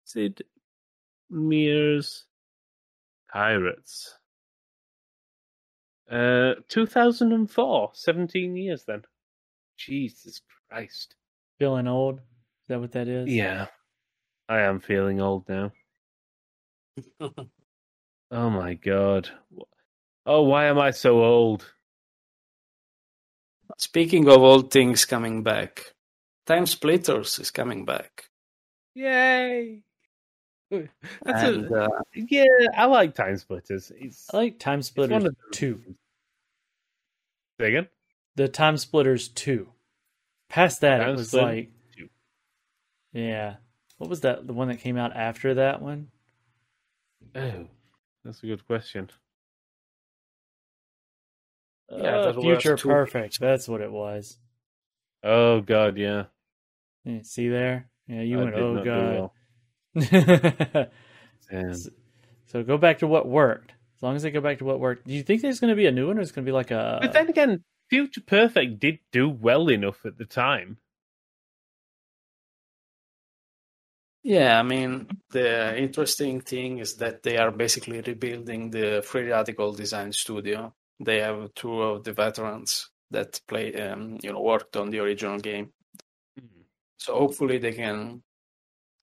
[0.04, 0.44] Sid
[1.28, 2.24] Meier's
[3.32, 4.14] Pirates.
[6.10, 9.02] Uh, 2004, 17 years then.
[9.76, 11.14] Jesus Christ.
[11.58, 12.18] Feeling old?
[12.18, 13.28] Is that what that is?
[13.28, 13.66] Yeah,
[14.48, 15.72] I am feeling old now.
[18.30, 19.30] Oh my god.
[20.26, 21.72] Oh, why am I so old?
[23.78, 25.94] Speaking of old things coming back,
[26.44, 28.24] Time Splitters is coming back.
[28.94, 29.82] Yay!
[31.24, 32.44] That's And a, uh, yeah,
[32.76, 33.92] I like Time Splitters.
[33.96, 35.80] It's, I like Time Splitters one of 2.
[37.60, 37.88] Say again?
[38.36, 39.68] The Time Splitters 2.
[40.48, 41.70] Past that, Time it was like.
[41.96, 42.08] 2.
[43.12, 43.56] Yeah.
[43.98, 44.46] What was that?
[44.46, 46.08] The one that came out after that one?
[47.34, 47.66] Oh,
[48.24, 49.10] that's a good question.
[51.90, 53.38] Yeah, Uh, Future two- Perfect.
[53.40, 54.38] That's what it was.
[55.22, 56.24] Oh god, yeah.
[57.04, 57.88] Yeah, see there?
[58.06, 59.30] Yeah, you I went, oh, God.
[61.52, 61.74] well.
[62.46, 63.72] So go back to what worked.
[63.96, 65.06] As long as they go back to what worked.
[65.06, 66.54] Do you think there's going to be a new one or it's going to be
[66.54, 66.98] like a.
[67.00, 70.78] But then again, Future Perfect did do well enough at the time.
[74.24, 79.72] yeah, I mean, the interesting thing is that they are basically rebuilding the Free Radical
[79.74, 80.74] Design Studio.
[80.98, 85.38] They have two of the veterans that play, um, you know, worked on the original
[85.38, 85.72] game.
[86.96, 88.22] So hopefully they can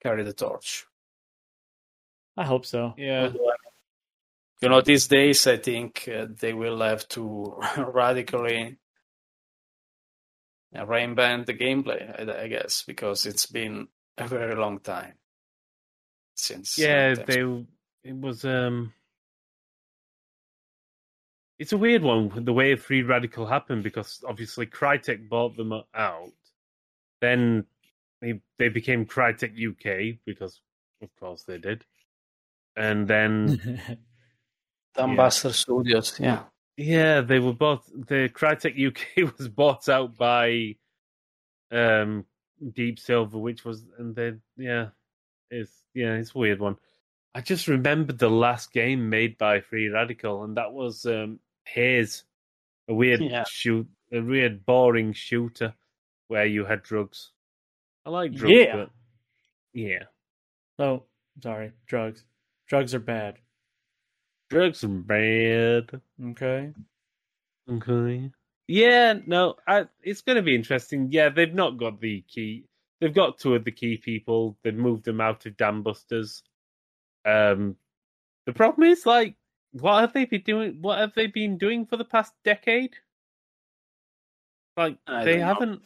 [0.01, 0.85] carry the torch.
[2.37, 2.93] I hope so.
[2.97, 3.31] Yeah.
[4.61, 8.77] You know, these days I think uh, they will have to radically
[10.75, 13.87] uh, reinvent the gameplay, I, I guess, because it's been
[14.17, 15.13] a very long time
[16.35, 16.77] since.
[16.79, 17.65] uh, Yeah, Thanks- they
[18.03, 18.93] it was um
[21.59, 26.31] it's a weird one the way Free Radical happened because obviously Crytek bought them out.
[27.19, 27.65] Then
[28.21, 30.61] they they became Crytek UK because
[31.01, 31.83] of course they did.
[32.75, 33.79] And then
[34.97, 36.43] Dambuster Studios, yeah.
[36.77, 37.89] yeah, they were both.
[37.93, 40.75] the Crytek UK was bought out by
[41.71, 42.25] um
[42.73, 44.89] Deep Silver, which was and then yeah,
[45.49, 46.77] it's yeah, it's a weird one.
[47.33, 52.23] I just remembered the last game made by Free Radical, and that was um Haze,
[52.89, 53.45] a weird Yeah.
[53.47, 55.73] shoot, a weird boring shooter
[56.27, 57.31] where you had drugs.
[58.05, 58.75] I like drugs, Yeah.
[58.75, 58.89] but
[59.73, 60.03] yeah,
[60.79, 61.03] oh,
[61.41, 61.71] sorry.
[61.87, 62.25] Drugs.
[62.67, 63.37] Drugs are bad.
[64.49, 66.01] drugs are bad.
[66.31, 66.71] Okay.
[67.69, 68.31] Okay.
[68.67, 71.09] Yeah, no, I, it's going to be interesting.
[71.11, 72.65] Yeah, they've not got the key.
[72.99, 74.57] They've got two of the key people.
[74.63, 76.43] They've moved them out of Dam Busters.
[77.25, 77.75] Um,
[78.45, 79.35] the problem is, like,
[79.73, 80.77] what have they been doing?
[80.81, 82.91] What have they been doing for the past decade?
[84.77, 85.45] Like, I they don't know.
[85.47, 85.81] haven't.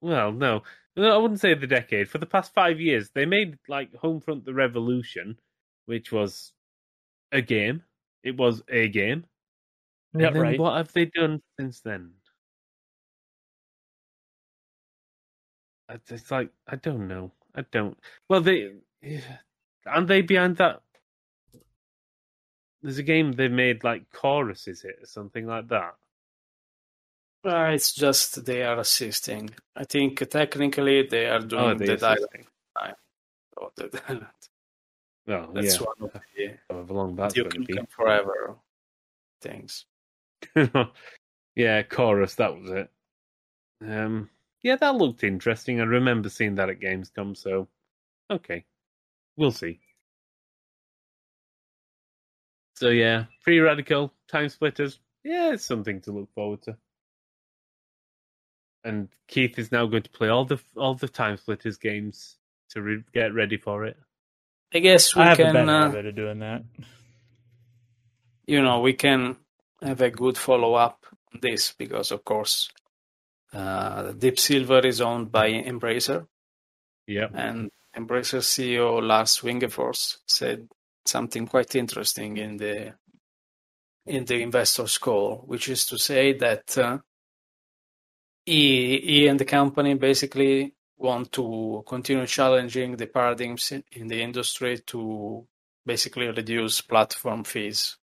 [0.00, 0.62] Well, no, no,
[0.96, 2.08] I wouldn't say the decade.
[2.08, 5.38] For the past five years, they made like Homefront: The Revolution,
[5.86, 6.52] which was
[7.32, 7.82] a game.
[8.22, 9.24] It was a game.
[10.14, 10.60] Yeah, And right.
[10.60, 12.12] What have they done since then?
[15.88, 17.32] It's it's like I don't know.
[17.54, 17.98] I don't.
[18.28, 18.72] Well, they
[19.86, 20.82] aren't they behind that.
[22.82, 25.94] There's a game they made like Chorus, is it or something like that?
[27.44, 29.50] Uh, it's just they are assisting.
[29.74, 32.18] I think technically they are doing Oh, they the dialogue.
[32.18, 32.46] assisting.
[33.56, 34.26] of the-
[35.28, 35.86] Oh, That's yeah.
[35.86, 36.10] one
[36.80, 38.56] of the long Duke going to Nukem Forever
[39.40, 39.86] things.
[41.54, 42.34] yeah, Chorus.
[42.36, 42.90] That was it.
[43.80, 44.30] Um,
[44.62, 45.80] yeah, that looked interesting.
[45.80, 47.36] I remember seeing that at Gamescom.
[47.36, 47.68] So,
[48.30, 48.64] okay,
[49.36, 49.80] we'll see.
[52.76, 54.98] So yeah, Free Radical, Time Splitters.
[55.22, 56.76] Yeah, it's something to look forward to.
[58.84, 62.36] And Keith is now going to play all the all the Time Splitters games
[62.70, 63.96] to re- get ready for it.
[64.74, 66.64] I guess we I have a can, bad uh, of doing that.
[68.46, 69.36] you know, we can
[69.82, 72.70] have a good follow up on this because, of course,
[73.52, 76.26] uh, Deep Silver is owned by Embracer,
[77.06, 77.32] Yep.
[77.34, 80.68] and Embracer CEO Lars Wingefors said
[81.04, 82.94] something quite interesting in the
[84.06, 86.98] in the investors call, which is to say that uh,
[88.46, 94.78] he, he and the company basically want to continue challenging the paradigms in- the industry
[94.86, 95.46] to
[95.86, 97.96] basically reduce platform fees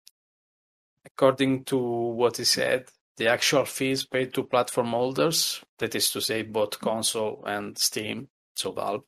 [1.08, 2.86] according to what he said,
[3.18, 8.28] the actual fees paid to platform holders, that is to say, both console and Steam,
[8.56, 9.04] so Valve,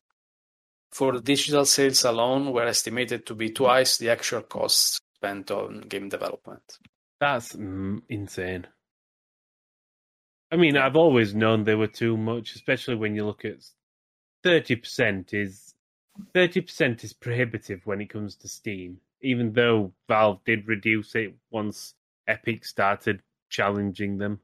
[0.92, 6.10] for digital sales alone were estimated to be twice the actual costs spent on game
[6.10, 6.80] development.
[7.20, 8.68] That's mm, insane.
[10.52, 13.58] I mean, I've always known they were too much, especially when you look at
[14.44, 15.76] thirty percent is
[16.34, 19.00] thirty percent is prohibitive when it comes to Steam.
[19.22, 21.94] Even though Valve did reduce it once
[22.28, 24.40] Epic started challenging them,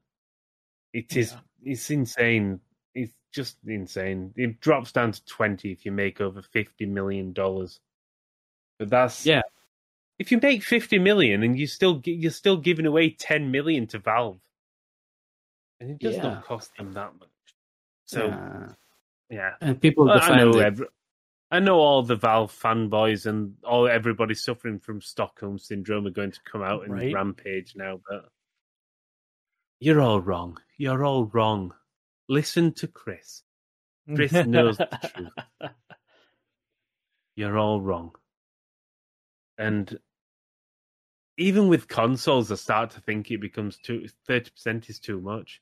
[0.93, 1.71] it is Yeah.
[1.73, 2.59] it's insane.
[2.93, 4.33] It's just insane.
[4.35, 7.79] It drops down to twenty if you make over fifty million dollars.
[8.77, 9.41] But that's Yeah.
[10.19, 13.99] If you make fifty million and you still you're still giving away ten million to
[13.99, 14.39] Valve,
[15.85, 16.23] and it does Yeah.
[16.23, 17.29] not cost them that much.
[18.05, 18.73] So Uh,
[19.29, 20.87] yeah, and people Well, I know every,
[21.51, 26.31] I know all the Valve fanboys and all everybody suffering from Stockholm syndrome are going
[26.31, 27.13] to come out and Right.
[27.13, 28.29] rampage now, but
[29.79, 30.57] you're all wrong.
[30.77, 31.73] You're all wrong.
[32.27, 33.43] Listen to Chris.
[34.15, 34.85] Chris knows the
[35.59, 35.71] truth.
[37.35, 38.15] You're all wrong.
[39.57, 39.99] And
[41.37, 45.61] even with consoles, I start to think it becomes too thirty percent is too much.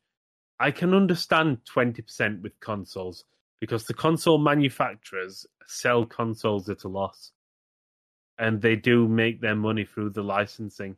[0.59, 3.25] I can understand twenty percent with consoles
[3.59, 7.31] because the console manufacturers sell consoles at a loss,
[8.37, 10.97] and they do make their money through the licensing,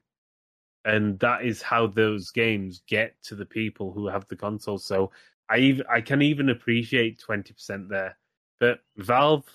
[0.84, 4.86] and that is how those games get to the people who have the consoles.
[4.86, 5.12] So
[5.50, 8.18] I I can even appreciate twenty percent there,
[8.60, 9.46] but Valve,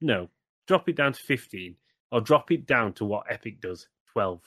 [0.00, 0.28] no,
[0.66, 1.76] drop it down to fifteen
[2.12, 4.40] or drop it down to what Epic does, twelve.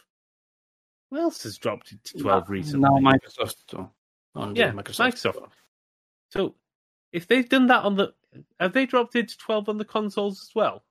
[1.09, 2.81] Who else has dropped it to twelve recently?
[2.81, 3.89] Now Microsoft.
[4.37, 5.13] On Yeah, Microsoft.
[5.13, 5.49] Microsoft.
[6.31, 6.55] So
[7.13, 8.13] if they've done that on the,
[8.59, 10.83] have they dropped it to twelve on the consoles as well?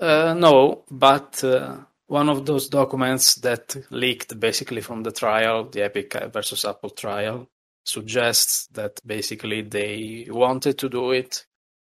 [0.00, 5.84] Uh, no, but uh, one of those documents that leaked basically from the trial, the
[5.84, 7.48] Epic versus Apple trial,
[7.86, 11.46] suggests that basically they wanted to do it,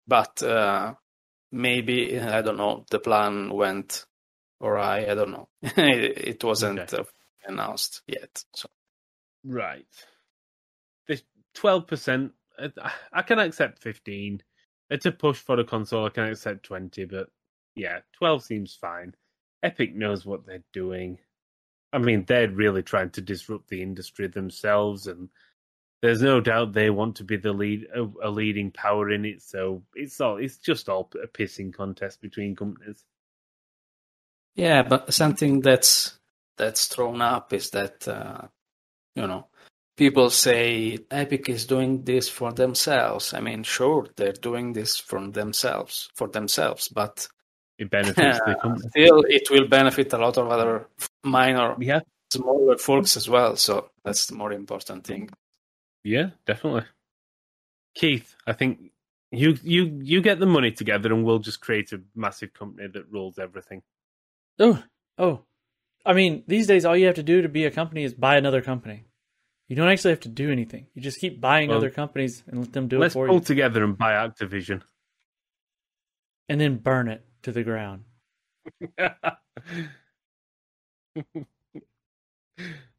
[0.06, 0.94] but uh,
[1.52, 2.84] maybe I don't know.
[2.90, 4.06] The plan went
[4.62, 5.06] awry.
[5.10, 5.48] I don't know.
[5.62, 6.98] it, it wasn't Okay.
[6.98, 7.04] uh,
[7.46, 8.44] announced yet.
[8.54, 8.68] So
[9.46, 9.86] Right.
[11.08, 11.22] This
[11.54, 12.32] twelve percent.
[13.12, 14.42] I can accept fifteen.
[14.90, 16.06] It's a push for the console.
[16.06, 17.28] I can accept twenty, but
[17.76, 19.14] yeah, twelve seems fine.
[19.62, 21.18] Epic knows what they're doing.
[21.92, 25.30] I mean, they're really trying to disrupt the industry themselves, and
[26.02, 29.42] there's no doubt they want to be the lead, a, a leading power in it.
[29.42, 33.04] So it's all, it's just all a pissing contest between companies.
[34.56, 36.18] yeah, but something that's
[36.58, 38.48] that's thrown up is that uh,
[39.16, 39.46] you know
[39.96, 43.34] people say Epic is doing this for themselves.
[43.34, 47.26] I mean, sure, they're doing this for themselves, for themselves, but
[47.78, 48.88] It benefits the company.
[48.90, 50.88] still, it will benefit a lot of other
[51.24, 52.00] minor, Yeah,
[52.30, 53.56] smaller folks as well.
[53.56, 55.30] So that's the more important thing.
[56.04, 56.84] Yeah, definitely.
[57.94, 58.92] Keith, I think
[59.32, 63.10] you you you get the money together and we'll just create a massive company that
[63.10, 63.82] rules everything.
[64.58, 64.82] Oh,
[65.18, 65.40] oh.
[66.04, 68.36] I mean, these days, all you have to do to be a company is buy
[68.36, 69.05] another company.
[69.68, 70.86] You don't actually have to do anything.
[70.94, 73.32] You just keep buying Well, other companies and let them do it for you.
[73.32, 74.82] Let's pull together and buy Activision.
[76.48, 78.04] and then burn it to the ground.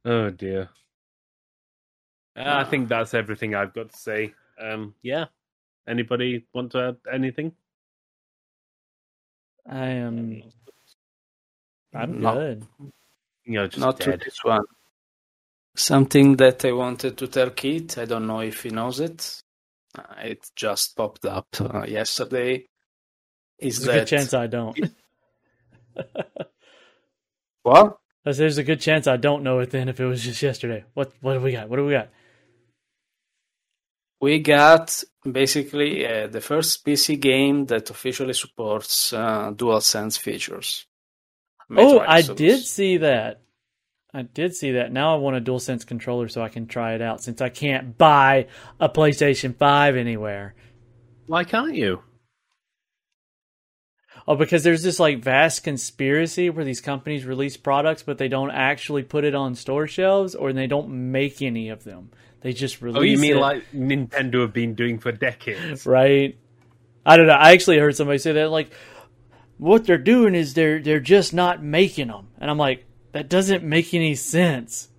[0.05, 0.69] oh dear.
[2.35, 4.33] Uh, I think that's everything I've got to say.
[4.61, 5.25] Um, yeah.
[5.87, 7.53] Anybody want to add anything?
[9.69, 10.43] I am.
[11.95, 12.33] I'm No.
[12.35, 12.65] good.
[13.45, 14.61] You're just Not to this one.
[15.77, 17.99] Something that I wanted to tell Keith.
[17.99, 19.43] I don't know if he knows it.
[19.95, 22.65] Uh, it just popped up uh, yesterday.
[23.59, 24.79] Is There's a good chance I don't.
[27.61, 27.97] what?
[28.25, 30.83] There's a good chance I don't know it then if it was just yesterday.
[30.95, 31.69] What What do we got?
[31.69, 32.09] What do we got?
[34.19, 40.87] We got basically uh, the first PC game that officially supports uh, DualSense features.
[41.69, 43.41] Oh, I did see that.
[44.17, 44.91] I did see that.
[44.91, 47.99] Now I want a DualSense controller so I can try it out since I can't
[47.99, 48.47] buy
[48.79, 50.55] a PlayStation 5 anywhere.
[51.27, 52.01] Why can't you?
[54.27, 58.49] Oh, because there's this like vast conspiracy where these companies release products but they don't
[58.49, 62.09] actually put it on store shelves or they don't make any of them.
[62.41, 65.85] They just release Oh, you mean it, like Nintendo have been doing for decades?
[65.85, 66.35] right?
[67.05, 67.33] I don't know.
[67.33, 68.71] I actually heard somebody say that like
[69.59, 72.29] what they're doing is they're they're just not making them.
[72.39, 72.86] And I'm like
[73.17, 74.89] that doesn't make any sense.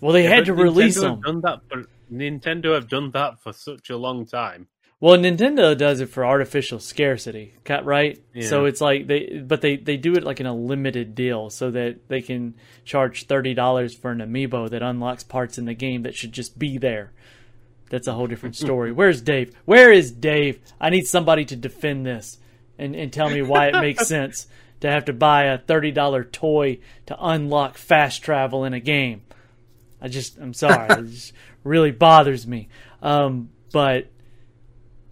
[0.00, 1.10] Well, they Yeah, had to release Nintendo them.
[1.10, 4.66] Have done that for, Nintendo have done that for such a long time.
[4.98, 8.18] Well, Nintendo does it for artificial scarcity, ca- right?
[8.34, 8.46] Yeah.
[8.48, 11.70] So it's like they, but they they do it like in a limited deal, so
[11.70, 12.54] that they can
[12.86, 16.58] charge thirty dollars for an amiibo that unlocks parts in the game that should just
[16.58, 17.12] be there.
[17.90, 18.90] That's a whole different story.
[18.92, 19.54] Where's Dave?
[19.66, 20.60] Where is Dave?
[20.80, 22.38] I need somebody to defend this
[22.78, 24.46] and and tell me why it makes sense
[24.80, 29.22] to have to buy a thirty dollar toy to unlock fast travel in a game.
[30.00, 31.32] I just, I'm sorry, it just
[31.64, 32.68] really bothers me.
[33.02, 34.06] Um, but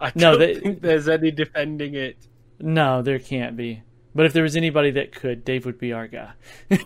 [0.01, 2.17] I No, they- think there's any defending it.
[2.59, 3.83] No, there can't be.
[4.15, 6.31] But if there was anybody that could, Dave would be our guy.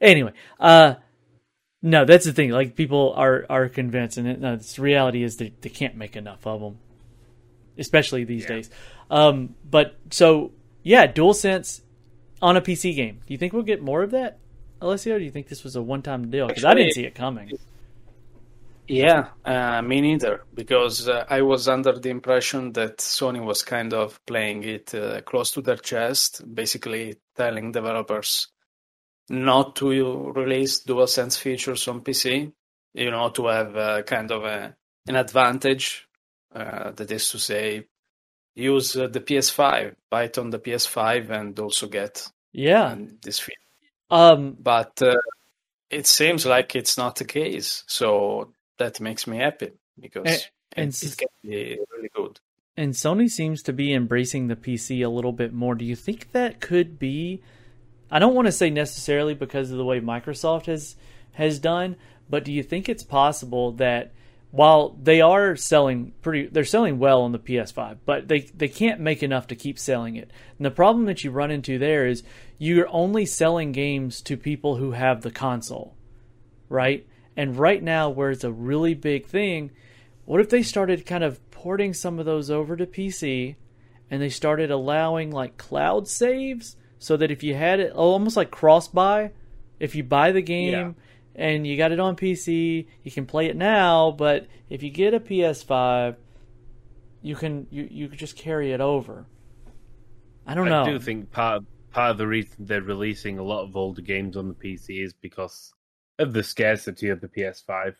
[0.00, 0.94] anyway, uh,
[1.82, 2.50] no, that's the thing.
[2.50, 6.16] Like people are are convinced, and it, no, the reality is they they can't make
[6.16, 6.78] enough of them,
[7.78, 8.48] especially these Yeah.
[8.48, 8.70] days.
[9.10, 11.82] Um, but so yeah, DualSense
[12.40, 13.20] on a PC game.
[13.26, 14.38] Do you think we'll get more of that,
[14.80, 15.16] Alessio?
[15.16, 16.46] Or do you think this was a one time deal?
[16.46, 17.50] Because I didn't see it coming.
[18.88, 23.92] Yeah, uh, me neither, because uh, I was under the impression that Sony was kind
[23.92, 28.48] of playing it uh, close to their chest, basically telling developers
[29.28, 32.50] not to release DualSense features on PC,
[32.94, 34.74] you know, to have uh, kind of a,
[35.06, 36.06] an advantage.
[36.50, 37.84] Uh, that is to say,
[38.58, 42.96] use uh, the PS5, buy it on the PS5, and also get Yeah.
[43.22, 43.56] this feature.
[44.10, 44.56] Um.
[44.58, 45.16] But uh,
[45.90, 50.88] it seems like it's not the case, so that makes me happy because And- and
[50.88, 52.38] it, s- it can be really good.
[52.76, 55.74] and Sony seems to be embracing the PC a little bit more.
[55.74, 57.42] Do you think that could be?
[58.10, 60.96] I don't want to say necessarily because of the way Microsoft has
[61.32, 61.96] has done,
[62.30, 64.12] but do you think it's possible that
[64.50, 69.00] while they are selling pretty, they're selling well on the PS5, but they they can't
[69.00, 70.30] make enough to keep selling it.
[70.56, 72.22] And the problem that you run into there is
[72.56, 75.94] you're only selling games to people who have the console,
[76.68, 77.06] right?
[77.36, 79.70] And right now, where it's a really big thing,
[80.24, 83.56] what if they started kind of porting some of those over to PC
[84.10, 88.36] and they started allowing like cloud saves so that if you had it oh, almost
[88.36, 89.30] like cross buy,
[89.78, 90.96] if you buy the game
[91.38, 95.14] and you got it on PC, you can play it now, but if you get
[95.14, 96.16] a PS5,
[97.22, 99.24] you can you, you could just carry it over.
[100.46, 100.82] I don't know.
[100.82, 101.62] I do think part
[101.92, 105.12] part of the reason they're releasing a lot of older games on the PC is
[105.12, 105.72] because
[106.18, 107.94] of the scarcity of the PS5.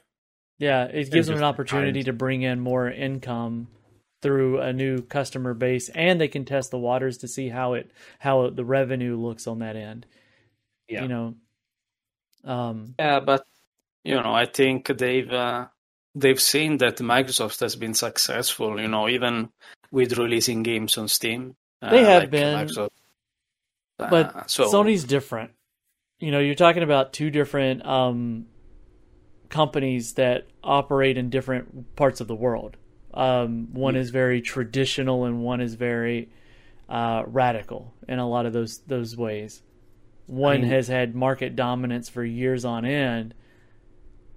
[0.59, 2.07] Yeah, it gives them an opportunity times.
[2.07, 3.69] to bring in more income
[4.21, 7.93] through a new customer base, and they can test the waters to see how it
[8.19, 10.07] how the revenue looks on that end.
[10.89, 11.03] Yeah.
[11.03, 11.35] You know,
[12.45, 13.47] um, Yeah, but
[14.05, 15.67] you know, I think they've uh,
[16.15, 18.81] they've seen that Microsoft has been successful.
[18.81, 19.51] You know, even
[19.91, 22.91] with releasing games on Steam, uh, They have like been, Microsoft.
[23.99, 25.53] Uh, but so Sony's different.
[26.21, 28.47] You know, you're talking about two different um,
[29.49, 32.77] companies that operate in different parts of the world.
[33.15, 36.31] Um, one is very traditional, and one is very
[36.89, 39.63] uh, radical in a lot of those those ways.
[40.29, 43.35] One mean- has had market dominance for years on end,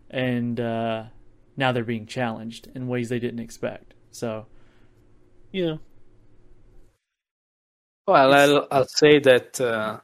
[0.10, 1.04] and uh,
[1.56, 3.94] now they're being challenged in ways they didn't expect.
[4.12, 4.48] So,
[5.52, 5.76] Yeah.
[8.08, 10.00] Well, I'll, I'll say that uh,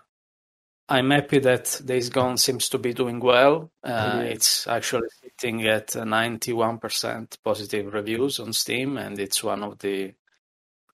[0.88, 3.72] I'm happy that Days Gone seems to be doing well.
[3.84, 4.34] Uh, It is.
[4.36, 10.14] it's actually sitting at uh, 91% positive reviews on Steam, and it's one of the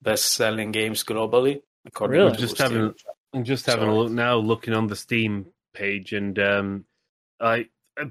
[0.02, 1.62] best-selling games globally.
[1.86, 2.32] According Really?
[2.32, 2.70] to Just Steam.
[2.72, 2.94] having
[3.34, 6.84] I'm just having a look now, looking on the Steam page, and um,
[7.40, 7.66] I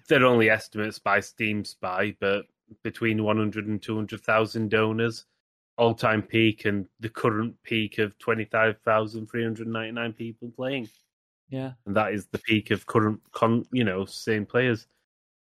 [0.07, 2.45] they're only estimates by Steam Spy, but
[2.83, 5.25] between 100 and 200,000 donors,
[5.77, 10.89] all time peak, and the current peak of 25,399 people playing.
[11.49, 14.87] yeah, and that is the peak of current con you know same players.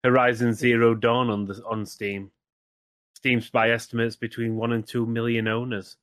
[0.04, 2.32] Horizon zero dawn on the on steam.
[3.16, 5.98] Steam spy estimates between 1 and 2 million owners.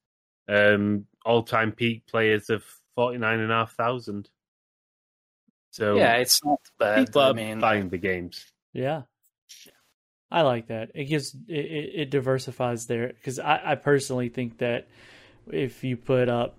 [0.48, 2.64] Um all-time peak players of
[2.96, 4.28] 49,500
[5.70, 7.06] so Yeah, it's not bad.
[7.06, 9.02] people I mean, buying the games Yeah,
[10.30, 10.90] I like that.
[10.94, 14.88] It gives it, it, it diversifies there because I, I personally think that
[15.52, 16.56] if you put up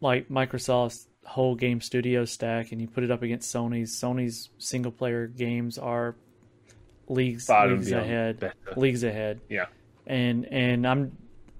[0.00, 4.92] like Microsoft's whole game studio stack and you put it up against Sony's, Sony's single
[4.92, 6.14] player games are
[7.08, 8.54] leagues Far leagues ahead, better.
[8.76, 9.40] leagues ahead.
[9.48, 9.66] Yeah.
[10.06, 11.16] and and I'm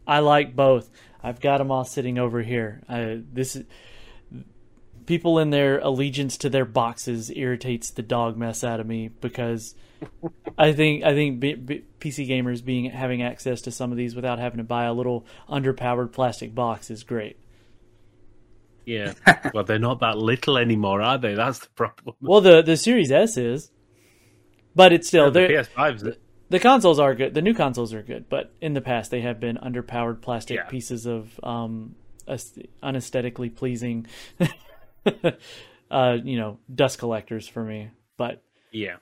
[0.06, 0.90] I like both.
[1.22, 2.82] I've got them all sitting over here.
[2.88, 3.64] Uh, this is
[5.06, 9.74] people in their allegiance to their boxes irritates the dog mess out of me because
[10.58, 14.14] I think I think B- B- PC gamers being having access to some of these
[14.14, 17.38] without having to buy a little underpowered plastic box is great.
[18.84, 19.14] yeah
[19.54, 23.10] well they're not that little anymore are they that's the problem Well, the the Series
[23.10, 23.70] S is,
[24.74, 26.16] but it's still the ps5's
[26.48, 27.34] The consoles are good.
[27.34, 30.64] The new consoles are good, but in the past they have been underpowered plastic Yeah.
[30.66, 31.96] pieces of um,
[32.28, 34.06] aes- unesthetically pleasing,
[35.90, 37.90] uh, you know, dust collectors for me.
[38.16, 38.42] But
[38.72, 38.96] Yeah.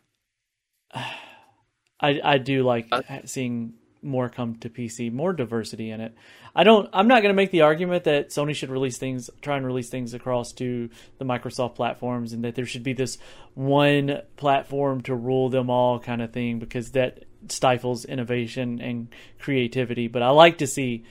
[0.92, 6.14] I I do like Uh, seeing more come to PC, more diversity in it.
[6.54, 6.88] I don't.
[6.92, 9.88] I'm not going to make the argument that Sony should release things, try and release
[9.88, 13.18] things across to the Microsoft platforms, and that there should be this
[13.54, 20.06] one platform to rule them all kind of thing, because that stifles innovation and creativity.
[20.06, 21.04] But I like to see.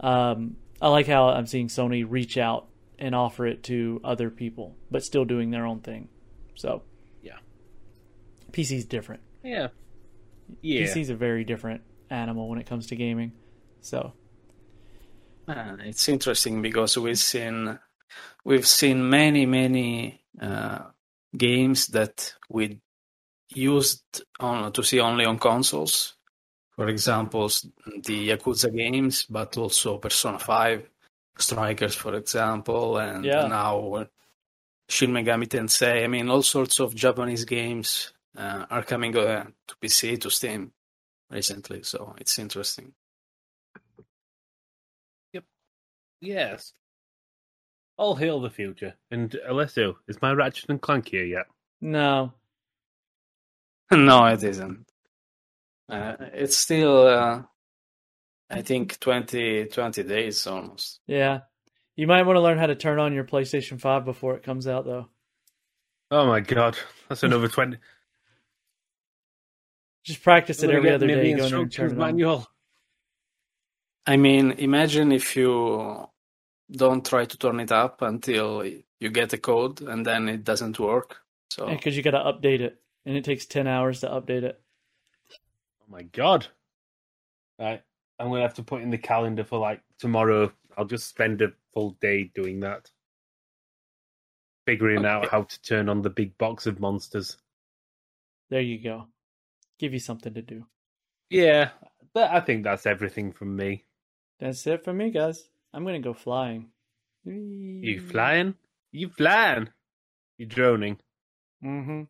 [0.00, 2.66] Um, I like how I'm seeing Sony reach out
[3.00, 6.08] and offer it to other people, but still doing their own thing.
[6.54, 6.82] So,
[7.22, 7.38] Yeah.
[8.52, 9.22] PC's different.
[9.42, 9.68] Yeah.
[10.62, 10.82] Yeah.
[10.82, 13.32] PC's a very different animal when it comes to gaming.
[13.80, 14.12] So
[15.48, 17.78] Uh, it's interesting because we've seen
[18.44, 20.78] we've seen many many uh,
[21.36, 22.78] games that we
[23.48, 26.14] used on to see only on consoles.
[26.76, 27.66] For example, s-
[28.04, 30.88] the Yakuza games, but also Persona Five,
[31.38, 33.46] Strikers, for example, and Yeah.
[33.46, 34.06] now
[34.88, 36.04] Shin Megami Tensei.
[36.04, 40.72] I mean, all sorts of Japanese games uh, are coming uh, to PC to Steam
[41.30, 42.92] recently, so it's interesting.
[45.32, 45.44] Yep.
[46.20, 46.72] Yes.
[47.96, 48.94] All hail the future.
[49.10, 51.46] And Alessio, is my Ratchet and Clank here yet?
[51.80, 52.32] no,
[53.92, 54.86] No, it isn't.
[55.88, 57.42] Uh, it's still, uh,
[58.50, 61.00] I think, 20, 20 days almost.
[61.06, 61.40] yeah,
[61.96, 64.66] you might want to learn how to turn on your PlayStation Five before it comes
[64.66, 65.08] out, though.
[66.10, 66.76] Oh my god.
[67.08, 67.76] That's another 20.
[70.04, 71.34] Just practice it every other day.
[71.34, 71.98] Go and turn instructions it on.
[72.00, 72.46] manual.
[74.06, 76.08] I mean, imagine if you
[76.70, 80.78] don't try to turn it up until you get a code and then it doesn't
[80.80, 81.18] work.
[81.50, 84.60] So, because you got to update it, and it takes ten hours to update it.
[85.82, 86.46] Oh my god.
[87.58, 87.82] Right.
[88.20, 90.52] I'm going to have to put in the calendar for like tomorrow.
[90.76, 92.90] I'll just spend a full day doing that.
[94.66, 97.38] Figuring out how to turn on the big box of monsters.
[98.50, 99.06] There you go.
[99.78, 100.66] Give you something to do.
[101.30, 101.70] Yeah.
[102.12, 103.86] But I think that's everything from me.
[104.38, 105.48] That's it for me, guys.
[105.72, 106.68] I'm gonna go flying.
[107.24, 108.54] You flying?
[108.92, 109.68] You flying?
[110.36, 110.98] You droning?
[111.64, 112.02] Mm-hmm.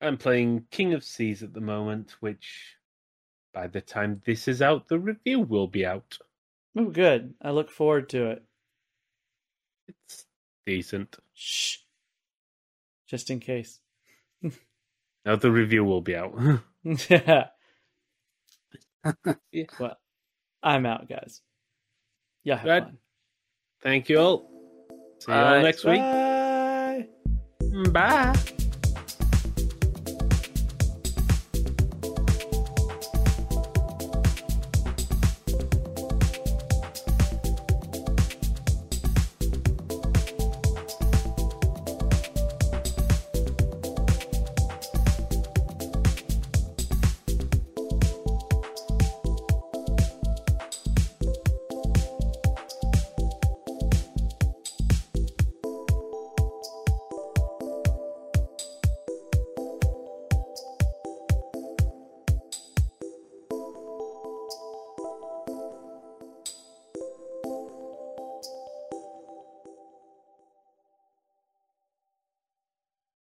[0.00, 2.76] I'm playing King of Seas at the moment, which
[3.54, 6.18] by the time this is out, the review will be out.
[6.76, 7.34] Oh, good.
[7.40, 8.42] I look forward to it.
[9.86, 10.26] It's
[10.66, 11.16] decent.
[11.34, 11.78] Shh.
[13.06, 13.80] Just in case.
[15.26, 16.34] Now the review will be out.
[17.08, 17.46] yeah.
[19.52, 19.64] Yeah.
[19.80, 19.96] Well,
[20.62, 21.40] I'm out, guys.
[22.42, 22.82] Yeah, have Right.
[22.84, 22.98] fun.
[23.82, 24.50] Thank you all.
[25.20, 25.62] See you all Bye.
[25.62, 26.00] next week.
[26.00, 27.08] Bye.
[27.90, 28.63] Bye.